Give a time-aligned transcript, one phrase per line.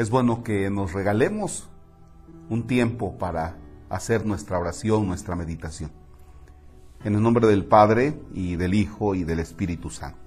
[0.00, 1.68] es bueno que nos regalemos
[2.48, 3.58] un tiempo para
[3.90, 5.92] hacer nuestra oración, nuestra meditación.
[7.04, 10.18] En el nombre del Padre y del Hijo y del Espíritu Santo.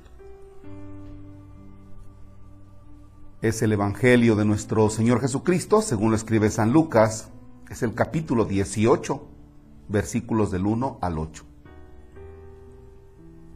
[3.41, 7.29] Es el Evangelio de nuestro Señor Jesucristo, según lo escribe San Lucas,
[7.71, 9.27] es el capítulo 18,
[9.89, 11.45] versículos del 1 al 8.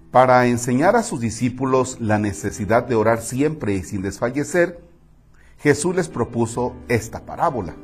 [0.10, 4.87] Para enseñar a sus discípulos la necesidad de orar siempre y sin desfallecer,
[5.60, 7.76] Jesús les propuso esta parábola.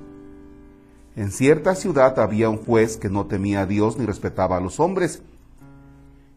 [1.16, 4.80] En cierta ciudad había un juez que no temía a Dios ni respetaba a los
[4.80, 5.24] hombres.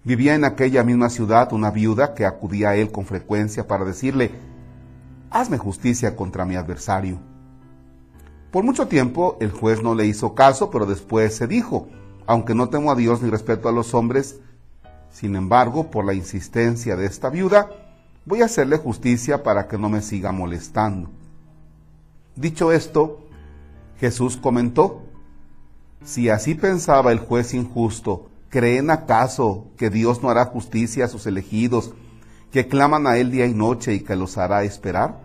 [0.02, 4.30] Vivía en aquella misma ciudad una viuda que acudía a él con frecuencia para decirle,
[5.30, 7.18] hazme justicia contra mi adversario.
[8.50, 11.88] Por mucho tiempo el juez no le hizo caso, pero después se dijo,
[12.26, 14.40] aunque no temo a Dios ni respeto a los hombres,
[15.10, 17.70] sin embargo, por la insistencia de esta viuda,
[18.24, 21.10] voy a hacerle justicia para que no me siga molestando.
[22.36, 23.26] Dicho esto,
[23.98, 25.02] Jesús comentó,
[26.04, 31.26] si así pensaba el juez injusto, ¿creen acaso que Dios no hará justicia a sus
[31.26, 31.94] elegidos,
[32.52, 35.18] que claman a Él día y noche y que los hará esperar?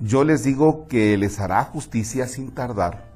[0.00, 3.12] Yo les digo que les hará justicia sin tardar.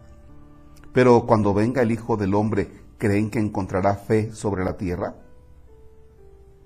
[0.93, 5.15] Pero cuando venga el Hijo del Hombre, ¿creen que encontrará fe sobre la tierra?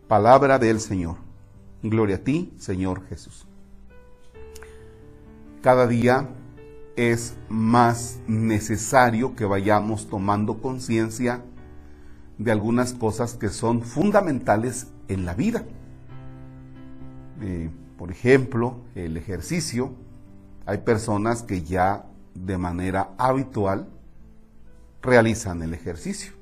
[0.09, 1.17] Palabra del Señor.
[1.83, 3.47] Gloria a ti, Señor Jesús.
[5.63, 6.27] Cada día
[6.97, 11.43] es más necesario que vayamos tomando conciencia
[12.39, 15.65] de algunas cosas que son fundamentales en la vida.
[17.43, 19.93] Eh, por ejemplo, el ejercicio.
[20.65, 23.87] Hay personas que ya de manera habitual
[25.03, 26.33] realizan el ejercicio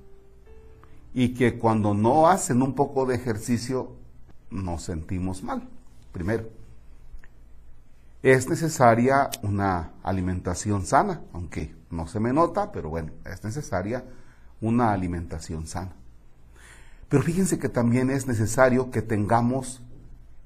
[1.13, 3.97] y que cuando no hacen un poco de ejercicio
[4.51, 5.69] nos sentimos mal.
[6.13, 6.58] Primero,
[8.23, 14.05] es necesaria una alimentación sana, aunque no se me nota, pero bueno, es necesaria
[14.61, 15.93] una alimentación sana.
[17.09, 19.83] Pero fíjense que también es necesario que tengamos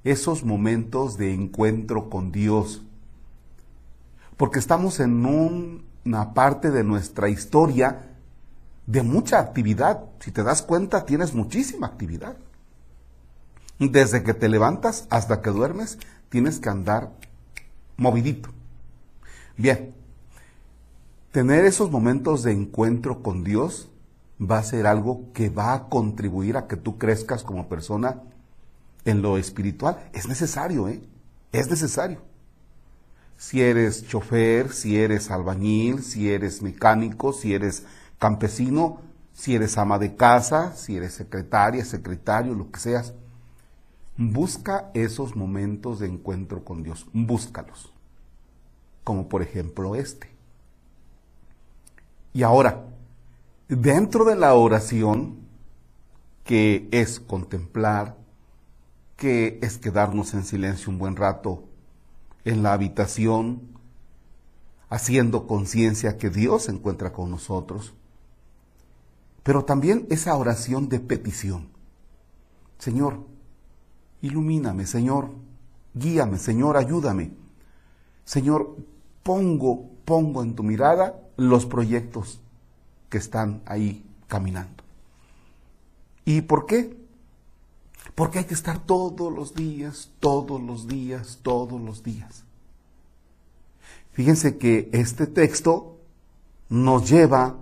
[0.05, 2.83] esos momentos de encuentro con Dios,
[4.37, 5.25] porque estamos en
[6.05, 8.11] una parte de nuestra historia
[8.87, 10.05] de mucha actividad.
[10.21, 12.37] Si te das cuenta, tienes muchísima actividad.
[13.79, 15.99] Desde que te levantas hasta que duermes,
[16.29, 17.11] tienes que andar
[17.97, 18.51] movidito.
[19.57, 19.95] Bien,
[21.31, 23.89] tener esos momentos de encuentro con Dios
[24.41, 28.23] va a ser algo que va a contribuir a que tú crezcas como persona
[29.05, 29.99] en lo espiritual.
[30.13, 31.03] Es necesario, ¿eh?
[31.53, 32.21] Es necesario.
[33.37, 37.85] Si eres chofer, si eres albañil, si eres mecánico, si eres
[38.19, 39.01] campesino,
[39.33, 43.15] si eres ama de casa, si eres secretaria, secretario, lo que seas,
[44.31, 47.93] busca esos momentos de encuentro con Dios, búscalos
[49.05, 50.31] como por ejemplo este.
[52.33, 52.85] Y ahora,
[53.69, 55.41] dentro de la oración,
[56.45, 58.17] que es contemplar,
[59.17, 61.65] que es quedarnos en silencio un buen rato
[62.45, 63.61] en la habitación,
[64.89, 67.95] haciendo conciencia que Dios se encuentra con nosotros,
[69.43, 71.69] pero también esa oración de petición.
[72.79, 73.25] Señor,
[74.23, 75.31] ilumíname, Señor,
[75.95, 77.33] guíame, Señor, ayúdame.
[78.25, 78.77] Señor,
[79.23, 82.41] pongo, pongo en tu mirada los proyectos
[83.11, 84.83] que están ahí caminando.
[86.25, 86.97] ¿Y por qué?
[88.15, 92.45] Porque hay que estar todos los días, todos los días, todos los días.
[94.13, 95.99] Fíjense que este texto
[96.69, 97.57] nos lleva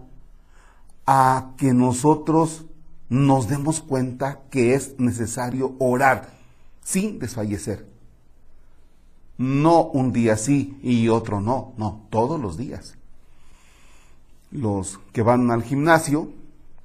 [1.07, 2.65] a que nosotros
[3.09, 6.40] nos demos cuenta que es necesario orar
[6.83, 7.87] sin desfallecer.
[9.39, 12.97] No un día sí y otro no, no, todos los días.
[14.51, 16.33] Los que van al gimnasio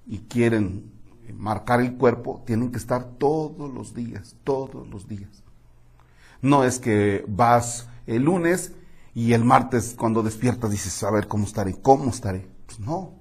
[0.07, 0.91] y quieren
[1.34, 5.43] marcar el cuerpo tienen que estar todos los días, todos los días.
[6.41, 8.73] No es que vas el lunes
[9.14, 12.47] y el martes cuando despiertas dices, a ver cómo estaré, cómo estaré.
[12.66, 13.14] Pues no.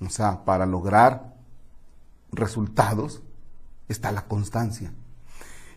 [0.00, 1.34] O sea, para lograr
[2.32, 3.22] resultados
[3.88, 4.92] está la constancia.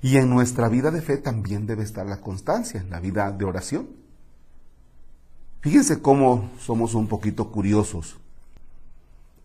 [0.06, 3.44] Y en nuestra vida de fe también debe estar la constancia, en la vida de
[3.44, 3.88] oración.
[5.62, 8.20] Fíjense cómo somos un poquito curiosos,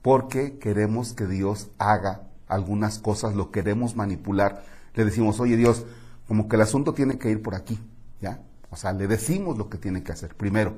[0.02, 4.62] porque queremos que Dios haga algunas cosas, lo queremos manipular.
[4.92, 5.86] Le decimos, oye Dios,
[6.28, 7.80] como que el asunto tiene que ir por aquí,
[8.20, 8.42] ¿ya?
[8.68, 10.74] O sea, le decimos lo que tiene que hacer, primero.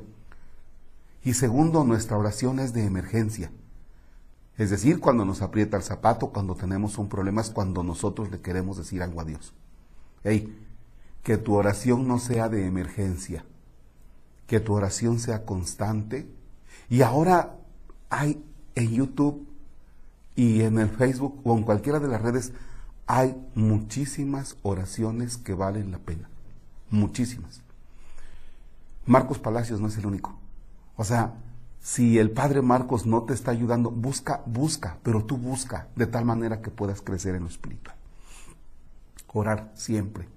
[1.25, 3.51] Y segundo, nuestra oración es de emergencia.
[4.57, 8.41] Es decir, cuando nos aprieta el zapato, cuando tenemos un problema, es cuando nosotros le
[8.41, 9.53] queremos decir algo a Dios.
[10.25, 10.59] Hey,
[11.23, 13.45] que tu oración no sea de emergencia,
[14.47, 16.29] que tu oración sea constante.
[16.89, 17.57] Y ahora
[18.11, 19.47] hay en YouTube
[20.35, 22.53] y en el Facebook o en cualquiera de las redes,
[23.07, 26.29] hay muchísimas oraciones que valen la pena.
[26.91, 27.63] Muchísimas.
[29.07, 30.35] Marcos Palacios no es el único.
[30.97, 31.35] O sea,
[31.81, 36.25] si el padre Marcos no te está ayudando, busca, busca, pero tú busca de tal
[36.25, 37.92] manera que puedas crecer en lo espiritual.
[39.33, 40.29] Orar siempre,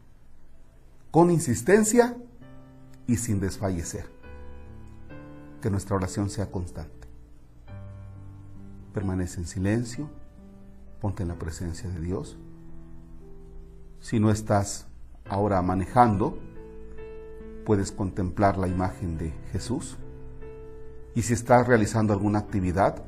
[1.11, 2.15] con insistencia
[3.07, 4.05] y sin desfallecer.
[5.61, 7.07] Que nuestra oración sea constante.
[8.93, 10.09] Permanece en silencio,
[11.01, 12.37] ponte en la presencia de Dios.
[13.99, 14.87] Si no estás
[15.29, 16.37] ahora manejando,
[17.65, 19.97] puedes contemplar la imagen de Jesús.
[21.15, 23.03] Y si estás realizando alguna actividad,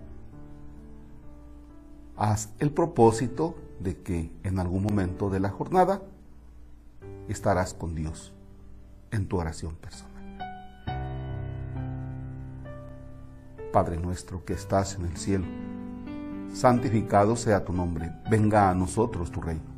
[2.15, 6.01] haz el propósito de que en algún momento de la jornada
[7.27, 8.33] estarás con Dios
[9.11, 10.13] en tu oración personal.
[13.71, 15.45] Padre nuestro que estás en el cielo,
[16.53, 19.77] santificado sea tu nombre, venga a nosotros tu reino.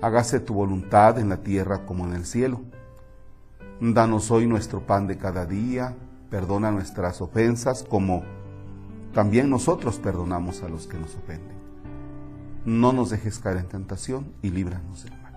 [0.00, 2.60] Hágase tu voluntad en la tierra como en el cielo.
[3.80, 5.94] Danos hoy nuestro pan de cada día,
[6.30, 8.22] perdona nuestras ofensas como
[9.12, 11.63] también nosotros perdonamos a los que nos ofenden.
[12.64, 15.34] No nos dejes caer en tentación y líbranos del mal.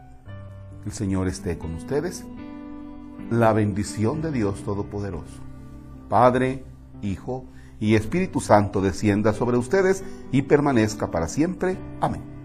[0.85, 2.25] El Señor esté con ustedes.
[3.29, 5.41] La bendición de Dios Todopoderoso,
[6.07, 6.63] Padre,
[7.01, 7.45] Hijo
[7.79, 11.77] y Espíritu Santo descienda sobre ustedes y permanezca para siempre.
[12.00, 12.37] Amén.